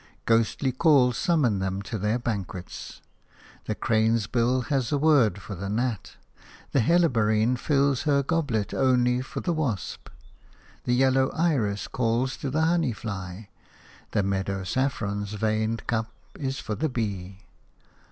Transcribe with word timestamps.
Ghostly 0.25 0.71
calls 0.71 1.15
summon 1.15 1.59
them 1.59 1.83
to 1.83 1.99
their 1.99 2.17
banquets. 2.17 3.01
The 3.65 3.75
crane's 3.75 4.25
bill 4.25 4.61
has 4.61 4.91
a 4.91 4.97
word 4.97 5.39
for 5.39 5.53
the 5.53 5.69
gnat; 5.69 6.13
the 6.71 6.79
helleborine 6.79 7.55
fills 7.55 8.01
her 8.09 8.23
goblet 8.23 8.73
only 8.73 9.21
for 9.21 9.41
the 9.41 9.53
wasp; 9.53 10.09
the 10.85 10.95
yellow 10.95 11.29
iris 11.33 11.87
calls 11.87 12.35
to 12.37 12.49
the 12.49 12.63
honey 12.65 12.93
fly; 12.93 13.49
the 14.09 14.23
meadow 14.23 14.63
saffron's 14.63 15.33
veined 15.33 15.85
cup 15.85 16.11
is 16.33 16.57
for 16.59 16.73
the 16.73 16.89
bee. 16.89 17.43